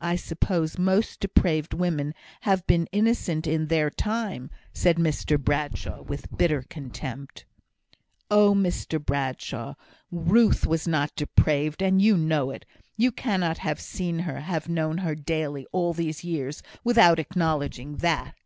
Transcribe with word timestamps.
"I 0.00 0.14
suppose 0.14 0.78
most 0.78 1.18
depraved 1.18 1.74
women 1.74 2.14
have 2.42 2.64
been 2.68 2.86
innocent 2.92 3.48
in 3.48 3.66
their 3.66 3.90
time," 3.90 4.48
said 4.72 4.96
Mr 4.96 5.40
Bradshaw, 5.42 6.02
with 6.02 6.30
bitter 6.38 6.62
contempt. 6.62 7.46
"Oh, 8.30 8.54
Mr 8.54 9.04
Bradshaw! 9.04 9.74
Ruth 10.12 10.68
was 10.68 10.86
not 10.86 11.16
depraved, 11.16 11.82
and 11.82 12.00
you 12.00 12.16
know 12.16 12.52
it. 12.52 12.64
You 12.96 13.10
cannot 13.10 13.58
have 13.58 13.80
seen 13.80 14.20
her 14.20 14.38
have 14.42 14.68
known 14.68 14.98
her 14.98 15.16
daily, 15.16 15.66
all 15.72 15.94
these 15.94 16.22
years, 16.22 16.62
without 16.84 17.18
acknowledging 17.18 17.96
that!" 17.96 18.36